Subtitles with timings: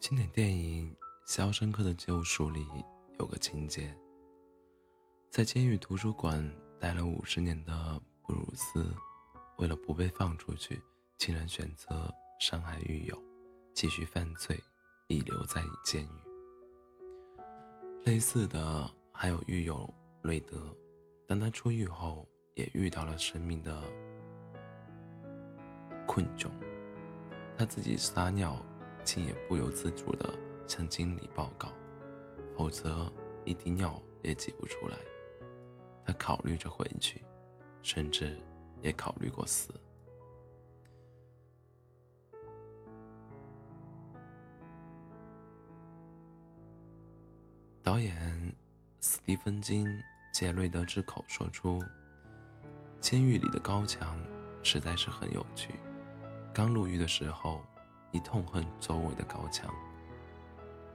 [0.00, 0.90] 经典电影
[1.26, 2.66] 《肖申克的救赎》里
[3.18, 3.94] 有个情节，
[5.28, 6.42] 在监狱图书馆
[6.80, 8.90] 待了五十年的布鲁斯，
[9.58, 10.80] 为了不被放出去，
[11.18, 12.10] 竟然选择
[12.40, 13.22] 伤害狱友，
[13.74, 14.58] 继续犯罪，
[15.08, 16.08] 以留在监狱。
[18.06, 19.92] 类似的还有狱友
[20.22, 20.74] 瑞德，
[21.28, 23.82] 当他出狱后，也遇到了生命的
[26.06, 26.48] 困窘，
[27.54, 28.56] 他自己撒尿。
[29.12, 30.32] 竟也不由自主地
[30.68, 31.72] 向经理报告，
[32.56, 33.12] 否则
[33.44, 34.96] 一滴尿也挤不出来。
[36.04, 37.20] 他考虑着回去，
[37.82, 38.38] 甚至
[38.80, 39.74] 也考虑过死。
[47.82, 48.54] 导演
[49.00, 49.88] 斯蒂芬金
[50.32, 51.82] 借瑞德之口说出
[53.02, 54.16] ：“监狱里的高墙
[54.62, 55.74] 实在是很有趣。
[56.54, 57.60] 刚入狱的时候。”
[58.12, 59.72] 你痛恨周围的高墙，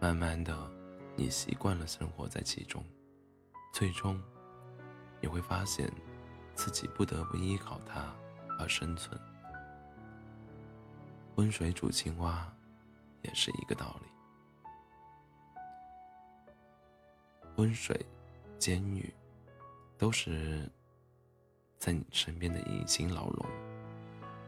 [0.00, 0.70] 慢慢的，
[1.14, 2.82] 你习惯了生活在其中，
[3.72, 4.18] 最终，
[5.20, 5.92] 你会发现，
[6.54, 8.14] 自己不得不依靠它
[8.58, 9.20] 而生存。
[11.36, 12.50] 温水煮青蛙，
[13.20, 14.08] 也是一个道理。
[17.56, 18.06] 温水、
[18.58, 19.12] 监狱，
[19.98, 20.66] 都是
[21.78, 23.46] 在你身边的隐形牢笼。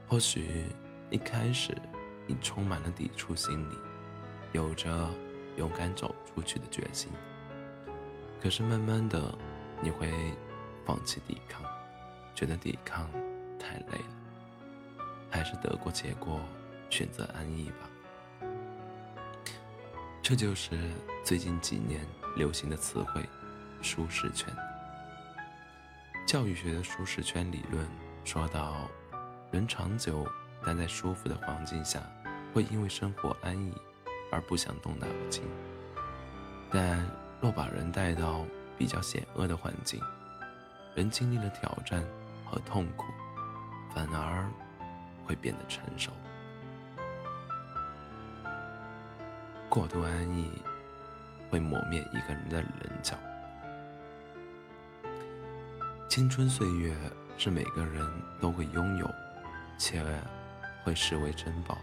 [0.08, 0.64] 或许
[1.10, 1.76] 一开始。
[2.26, 3.78] 你充满了抵触心理，
[4.52, 5.10] 有着
[5.56, 7.10] 勇敢走出去的决心。
[8.40, 9.36] 可是慢慢的，
[9.82, 10.10] 你会
[10.84, 11.62] 放弃抵抗，
[12.34, 13.10] 觉得抵抗
[13.58, 16.40] 太累了，还是得过且过，
[16.90, 18.48] 选择安逸吧。
[20.22, 20.78] 这就是
[21.22, 23.22] 最近几年流行的词汇——
[23.82, 24.48] 舒适圈。
[26.26, 27.86] 教育学的舒适圈理论
[28.24, 28.88] 说到，
[29.50, 30.26] 人长久。
[30.66, 32.00] 但在舒服的环境下，
[32.52, 33.72] 会因为生活安逸
[34.32, 35.42] 而不想动脑筋；
[36.70, 37.04] 但
[37.40, 38.46] 若把人带到
[38.78, 40.00] 比较险恶的环境，
[40.94, 42.02] 人经历了挑战
[42.46, 43.04] 和痛苦，
[43.94, 44.48] 反而
[45.26, 46.10] 会变得成熟。
[49.68, 50.48] 过度安逸
[51.50, 53.16] 会磨灭一个人的棱角。
[56.08, 56.94] 青春岁月
[57.36, 58.08] 是每个人
[58.40, 59.10] 都会拥有，
[59.76, 60.02] 且。
[60.84, 61.78] 会视为珍宝。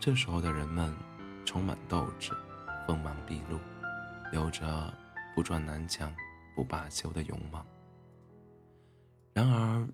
[0.00, 0.92] 这时候的人们
[1.46, 2.32] 充满斗志，
[2.86, 3.58] 锋芒毕露，
[4.32, 4.92] 有着
[5.34, 6.12] 不撞南墙
[6.56, 7.64] 不罢休的勇猛。
[9.32, 9.88] 然而，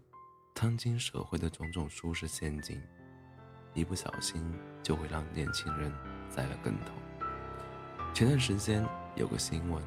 [0.55, 2.83] 当今社会的种种舒适陷阱，
[3.75, 5.93] 一不小心就会让年轻人
[6.29, 6.93] 栽了跟头。
[8.13, 8.85] 前段时间
[9.15, 9.83] 有个新闻，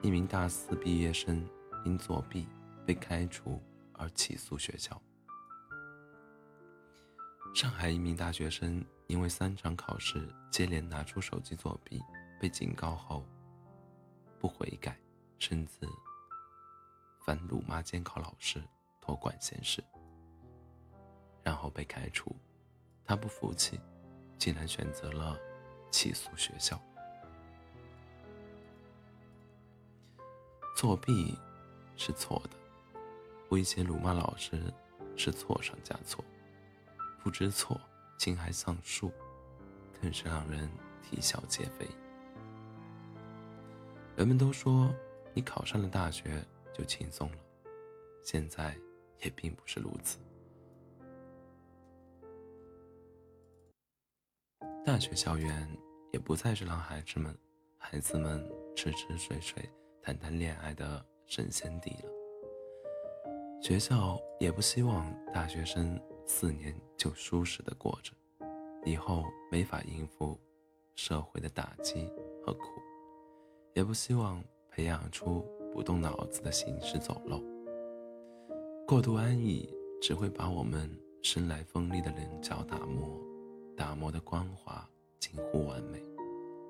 [0.00, 1.46] 一名大四毕业生
[1.84, 2.48] 因作弊
[2.86, 3.60] 被开除
[3.94, 5.00] 而起诉学校。
[7.54, 12.02] 上海一名大学生因为三场考试接连拿出手机作弊，
[12.40, 13.22] 被警告后
[14.40, 14.98] 不悔改，
[15.38, 15.86] 甚至
[17.20, 18.62] 反辱骂监考老师，
[19.00, 19.84] 多管闲事，
[21.42, 22.34] 然后被开除。
[23.04, 23.78] 他不服气，
[24.38, 25.38] 竟然选择了
[25.90, 26.80] 起诉学校。
[30.74, 31.36] 作弊
[31.96, 33.00] 是错的，
[33.50, 34.72] 威胁辱骂老师
[35.18, 36.24] 是错上加错。
[37.22, 37.80] 不知错，
[38.18, 39.12] 竟还上树，
[40.00, 40.68] 更是让人
[41.00, 41.86] 啼笑皆非。
[44.16, 44.92] 人们都说
[45.32, 46.44] 你考上了大学
[46.74, 47.38] 就轻松了，
[48.24, 48.76] 现在
[49.20, 50.18] 也并不是如此。
[54.84, 55.68] 大学校园
[56.12, 57.38] 也不再是让孩子们、
[57.78, 58.44] 孩子们
[58.74, 59.70] 吃吃睡睡、
[60.02, 62.10] 谈谈恋爱的神仙地了。
[63.62, 66.02] 学校也不希望大学生。
[66.24, 68.12] 四年就舒适的过着，
[68.84, 70.38] 以后没法应付
[70.94, 72.08] 社会的打击
[72.46, 72.80] 和苦，
[73.74, 74.40] 也不希望
[74.70, 77.42] 培养出不动脑子的行尸走肉。
[78.86, 79.68] 过度安逸
[80.00, 80.88] 只会把我们
[81.22, 83.20] 生来锋利的棱角打磨，
[83.76, 84.88] 打磨的光滑
[85.18, 86.00] 近乎完美。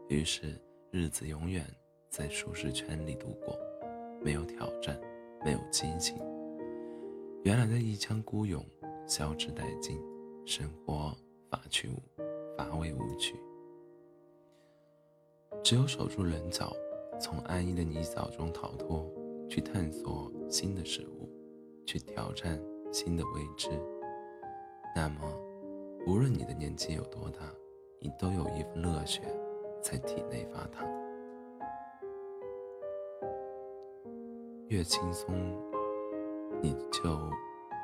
[0.08, 0.58] 于是
[0.90, 1.62] 日子永远
[2.08, 3.54] 在舒适圈里度过，
[4.24, 4.98] 没有挑战，
[5.44, 6.16] 没有激情。
[7.44, 8.64] 原来的一腔孤勇。
[9.04, 10.00] 消之殆尽，
[10.44, 11.16] 生活
[11.50, 12.02] 乏趣无
[12.56, 13.36] 乏味无趣。
[15.62, 16.72] 只有守住棱角，
[17.20, 19.08] 从安逸的泥沼中逃脱，
[19.48, 21.28] 去探索新的事物，
[21.86, 22.60] 去挑战
[22.92, 23.70] 新的未知。
[24.94, 25.20] 那么，
[26.06, 27.40] 无论你的年纪有多大，
[28.00, 29.22] 你都有一份热血
[29.80, 30.88] 在体内发烫。
[34.68, 35.34] 越轻松，
[36.60, 37.10] 你就。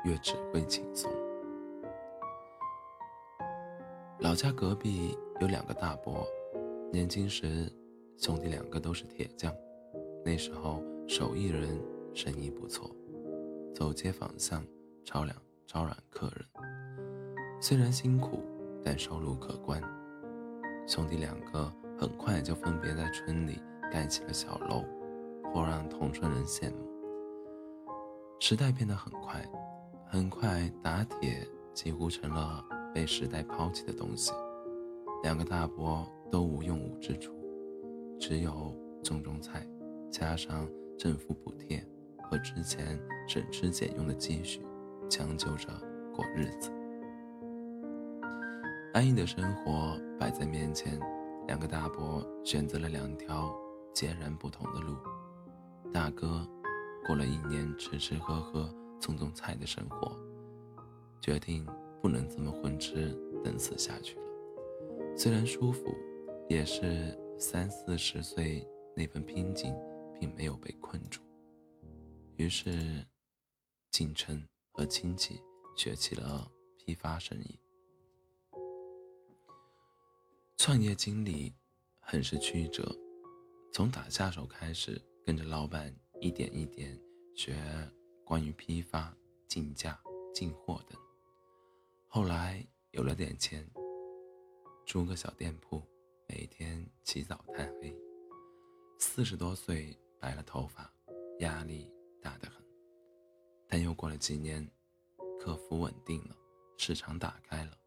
[0.05, 1.11] 越只会轻松。
[4.21, 6.27] 老家隔壁有两个大伯，
[6.91, 7.71] 年轻时，
[8.17, 9.53] 兄弟两个都是铁匠，
[10.25, 11.81] 那时候手艺人
[12.13, 12.93] 生意不错，
[13.73, 14.61] 走街访巷
[15.05, 15.33] 招揽
[15.65, 16.45] 招揽客人。
[17.61, 18.43] 虽然辛苦，
[18.83, 19.81] 但收入可观。
[20.85, 23.57] 兄弟两个很快就分别在村里
[23.89, 24.83] 盖起了小楼，
[25.53, 26.85] 颇让同村人羡慕。
[28.41, 29.41] 时代变得很快，
[30.07, 32.61] 很快打铁几乎成了
[32.93, 34.31] 被时代抛弃的东西。
[35.23, 37.33] 两个大伯都无用武之处，
[38.19, 39.67] 只有种种菜，
[40.09, 41.85] 加上政府补贴
[42.23, 44.61] 和之前省吃俭用的积蓄，
[45.09, 45.67] 将就着
[46.13, 46.71] 过日子。
[48.93, 50.99] 安逸的生活摆在面前，
[51.47, 53.53] 两个大伯选择了两条
[53.93, 54.95] 截然不同的路。
[55.91, 56.47] 大哥
[57.05, 58.69] 过了一年吃吃喝喝、
[58.99, 60.11] 种种菜的生活，
[61.21, 61.65] 决定
[62.01, 63.13] 不能这么混吃
[63.43, 64.23] 等死下去了。
[65.15, 65.93] 虽然舒服，
[66.47, 68.65] 也是三四十岁
[68.95, 69.75] 那份拼劲
[70.19, 71.21] 并没有被困住。
[72.37, 73.05] 于是，
[73.91, 74.41] 进城
[74.71, 75.41] 和亲戚
[75.75, 77.59] 学起了批发生意。
[80.55, 81.53] 创业经历
[81.99, 82.95] 很是曲折，
[83.73, 86.97] 从打下手开始，跟着老板一点一点
[87.35, 87.55] 学
[88.23, 89.13] 关于批发、
[89.47, 89.99] 进价、
[90.33, 90.99] 进货等。
[92.11, 93.63] 后来有了点钱。
[94.83, 95.79] 租个小店铺，
[96.27, 97.95] 每天起早贪黑。
[98.97, 100.91] 四十多岁，白了头发，
[101.37, 101.87] 压力
[102.19, 102.65] 大得很。
[103.67, 104.67] 但又过了几年，
[105.39, 106.35] 客服稳定了，
[106.77, 107.77] 市场打开了，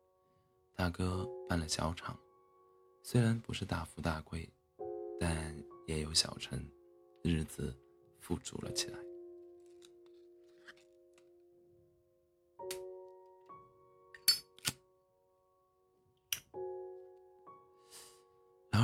[0.76, 2.16] 大哥办了小厂，
[3.02, 4.48] 虽然不是大富大贵，
[5.18, 5.52] 但
[5.88, 6.64] 也有小成，
[7.24, 7.76] 日子
[8.20, 8.98] 富足了起来。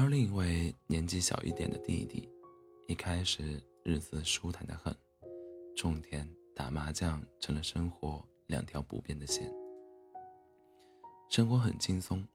[0.08, 2.26] 另一位年纪小一点的弟弟，
[2.86, 4.96] 一开始日子舒坦的很，
[5.76, 6.26] 种田、
[6.56, 9.52] 打麻将成了生活两条不变的线，
[11.28, 12.26] 生活很轻松。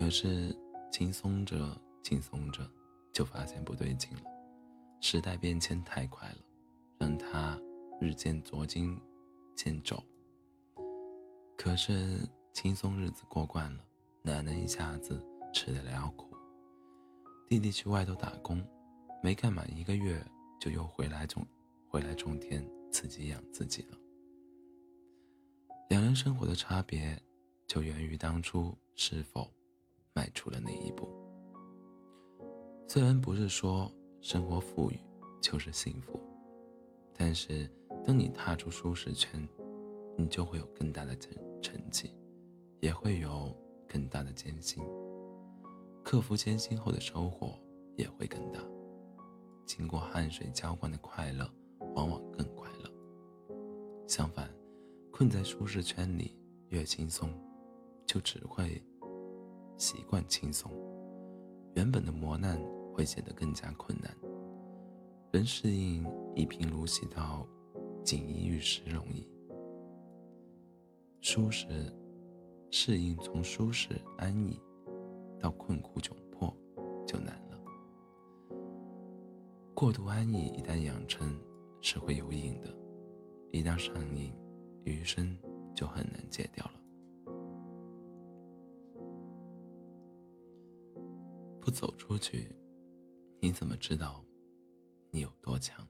[0.00, 0.52] 可是，
[0.90, 2.68] 轻松着轻松着，
[3.12, 4.22] 就发现不对劲了。
[5.00, 6.38] 时代变迁太快了，
[6.98, 7.56] 让他
[8.00, 9.00] 日渐捉襟
[9.54, 10.02] 见肘。
[11.56, 12.18] 可是，
[12.52, 13.84] 轻松日子过惯了，
[14.22, 15.24] 哪能一下子
[15.54, 16.25] 吃得了苦？
[17.48, 18.60] 弟弟去外头打工，
[19.22, 20.20] 没干满一个月，
[20.60, 21.46] 就又回来种，
[21.88, 23.96] 回来种田，自己养自己了。
[25.88, 27.16] 两人生活的差别，
[27.68, 29.48] 就源于当初是否
[30.12, 31.08] 迈出了那一步。
[32.88, 34.98] 虽然不是说生活富裕
[35.40, 36.20] 就是幸福，
[37.14, 37.70] 但是
[38.04, 39.48] 当你踏出舒适圈，
[40.18, 41.32] 你就会有更大的成
[41.62, 42.12] 成绩，
[42.80, 43.56] 也会有
[43.88, 44.82] 更大的艰辛。
[46.06, 47.60] 克服艰辛后的收获
[47.96, 48.60] 也会更大，
[49.66, 51.44] 经过汗水浇灌的快乐
[51.96, 52.88] 往往更快乐。
[54.06, 54.48] 相反，
[55.10, 56.38] 困在舒适圈里
[56.68, 57.28] 越轻松，
[58.06, 58.80] 就只会
[59.76, 60.70] 习惯轻松，
[61.74, 62.56] 原本的磨难
[62.94, 64.16] 会显得更加困难。
[65.32, 66.06] 人适应
[66.36, 67.44] 一贫如洗到
[68.04, 69.28] 锦衣玉食容易，
[71.20, 71.66] 舒适
[72.70, 74.56] 适应从舒适安逸。
[75.38, 76.54] 到困苦窘迫
[77.06, 77.60] 就难了。
[79.74, 81.38] 过度安逸一旦养成
[81.80, 82.74] 是会有瘾的，
[83.52, 84.34] 一旦上瘾，
[84.84, 85.38] 余生
[85.74, 86.72] 就很难戒掉了。
[91.60, 92.54] 不走出去，
[93.40, 94.24] 你怎么知道
[95.10, 95.86] 你有多强？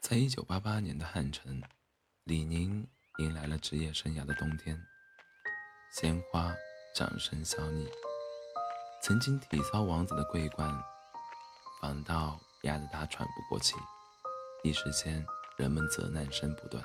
[0.00, 1.62] 在一九八八年的汉城。
[2.30, 2.86] 李宁
[3.18, 4.80] 迎来了职业生涯的冬天，
[5.92, 6.54] 鲜花、
[6.94, 7.90] 掌声笑逆。
[9.02, 10.72] 曾经体操王子的桂冠，
[11.82, 13.74] 反倒压得他喘不过气。
[14.62, 16.80] 一时间，人们责难声不断。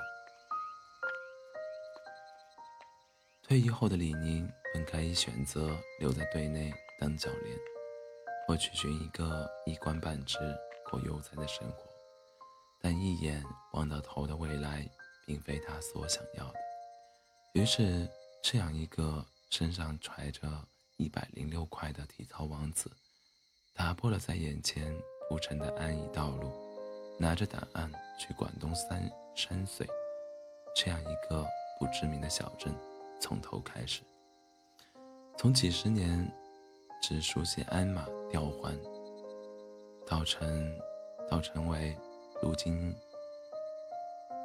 [3.44, 7.56] 退役后的李宁本可以选择留在队内当教练，
[8.48, 10.38] 或去寻一个一官半职、
[10.90, 11.88] 过悠哉的生活，
[12.82, 13.40] 但一眼
[13.74, 14.84] 望到头的未来。
[15.26, 16.58] 并非他所想要的，
[17.54, 18.08] 于是，
[18.40, 20.48] 这样一个身上揣着
[20.98, 22.88] 一百零六块的体操王子，
[23.74, 24.96] 打破了在眼前
[25.28, 26.52] 铺成的安逸道路，
[27.18, 29.84] 拿着档案去广东三山水
[30.76, 31.44] 这样一个
[31.80, 32.72] 不知名的小镇，
[33.20, 34.02] 从头开始，
[35.36, 36.30] 从几十年
[37.02, 38.78] 只熟悉鞍马吊环，
[40.06, 40.78] 到成，
[41.28, 41.96] 到成为
[42.40, 42.94] 如今。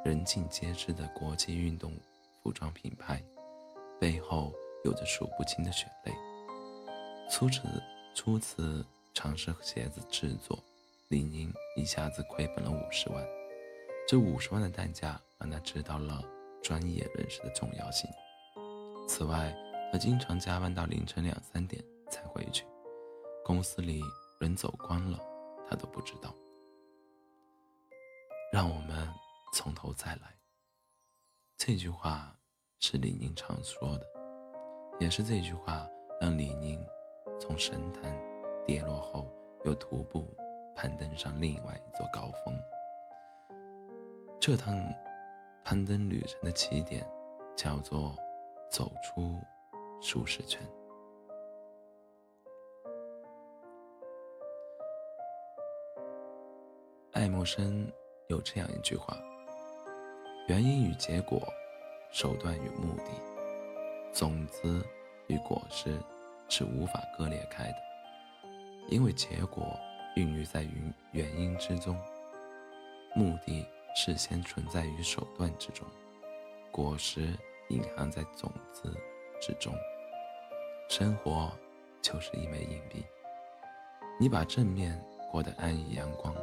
[0.04, 1.92] 人尽皆知的国际运动
[2.42, 3.22] 服装品牌
[4.00, 4.52] 背后
[4.84, 6.12] 有着数不清的血泪。
[7.30, 7.62] 初次
[8.14, 10.58] 初次尝试鞋子制作，
[11.08, 13.24] 李宁一下子亏本了五十万。
[14.08, 16.20] 这五十万的代价让他知道了
[16.60, 18.10] 专业人士的重要性。
[19.06, 19.54] 此外，
[19.92, 22.64] 他经常加班到凌晨两三点才回去，
[23.44, 24.02] 公司里
[24.40, 25.18] 人走光了，
[25.70, 26.34] 他都不知道。
[28.52, 29.08] 让我们
[29.52, 30.34] 从头再来。
[31.58, 32.34] 这句话
[32.80, 34.06] 是李宁常说的，
[34.98, 35.86] 也是这句话
[36.20, 36.84] 让李宁
[37.38, 38.18] 从神坛
[38.66, 39.30] 跌落后，
[39.64, 40.34] 又徒步
[40.74, 42.58] 攀登上另外一座高峰。
[44.40, 44.74] 这趟
[45.62, 47.06] 攀登旅程的起点
[47.54, 48.16] 叫做
[48.70, 49.38] 走出
[50.00, 50.60] 舒适圈。
[57.12, 57.92] 爱默生。
[58.28, 59.14] 有这样一句话：
[60.52, 61.40] 原因与结果，
[62.10, 63.04] 手段与目的，
[64.12, 64.84] 种子
[65.26, 65.98] 与果实
[66.46, 67.76] 是无法割裂开的，
[68.90, 69.64] 因为结果
[70.14, 71.98] 孕育在于原因之中，
[73.14, 73.66] 目的
[73.96, 75.86] 事先存在于手段之中，
[76.70, 77.30] 果实
[77.70, 78.94] 隐含在种子
[79.40, 79.72] 之中。
[80.86, 81.50] 生活
[82.02, 83.02] 就是一枚硬币，
[84.20, 86.34] 你把正面过得安逸阳光，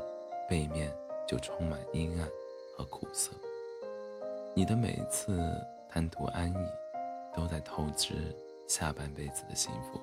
[0.50, 0.92] 背面。
[1.28, 2.28] 就充满阴暗
[2.75, 3.30] 和苦涩。
[4.56, 5.39] 你的每次
[5.88, 6.58] 贪图安逸，
[7.34, 8.36] 都在透支
[8.68, 10.00] 下半辈子的幸福。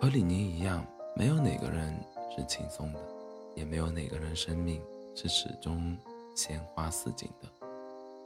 [0.00, 1.94] 和李宁一样，没有哪个人
[2.34, 3.00] 是轻松的，
[3.54, 4.82] 也没有哪个人生命
[5.14, 5.96] 是始终
[6.34, 7.48] 鲜花似锦的。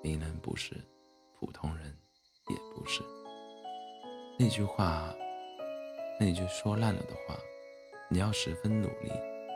[0.03, 0.77] 名人不是，
[1.39, 1.87] 普通人
[2.49, 3.03] 也不是。
[4.39, 5.15] 那句话，
[6.21, 7.37] 那句说烂了的话，
[8.09, 9.11] 你要十分努力，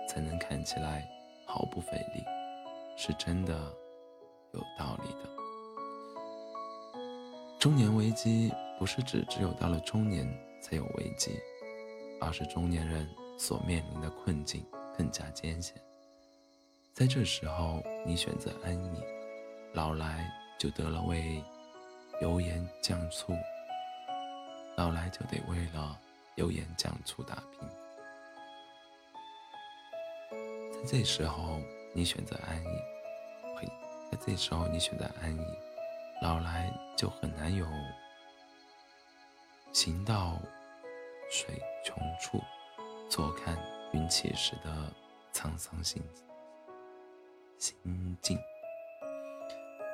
[0.08, 1.08] 才能看起来。
[1.50, 2.22] 毫不费力，
[2.94, 3.74] 是真的
[4.52, 5.28] 有道理的。
[7.58, 10.26] 中年危机不是指只有到了中年
[10.62, 11.38] 才有危机，
[12.20, 14.64] 而是中年人所面临的困境
[14.96, 15.74] 更加艰险。
[16.94, 19.02] 在这时候，你选择安逸，
[19.72, 21.42] 老来就得了为
[22.20, 23.32] 油盐酱醋，
[24.76, 25.98] 老来就得为了
[26.36, 27.68] 油盐酱醋打拼。
[30.84, 31.60] 在这时候，
[31.92, 32.66] 你选择安逸；
[34.10, 35.44] 在这时候你选择安逸，
[36.22, 37.66] 老来就很难有
[39.72, 40.38] 行到
[41.30, 42.40] 水穷处，
[43.08, 43.56] 坐看
[43.92, 44.92] 云起时的
[45.32, 46.02] 沧桑心
[47.58, 48.38] 心境。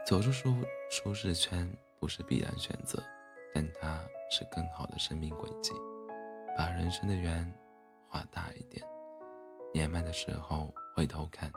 [0.06, 0.54] 走出舒
[0.90, 1.68] 舒适圈
[1.98, 3.02] 不是必然选择，
[3.54, 5.72] 但它是更好的生命轨迹。
[6.56, 7.52] 把人生的圆
[8.08, 8.86] 画大一点。
[9.72, 11.50] 年迈的时候回头看，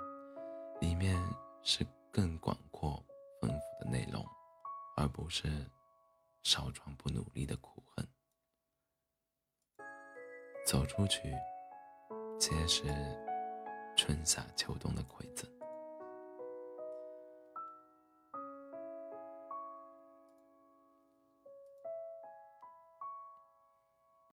[0.80, 1.22] 里面
[1.62, 3.04] 是更广阔、
[3.40, 4.26] 丰富的内容，
[4.96, 5.48] 而不是
[6.44, 8.08] 少壮不努力的苦恨。
[10.66, 11.34] 走出去，
[12.40, 12.84] 皆是
[13.96, 15.57] 春夏秋冬的馈赠。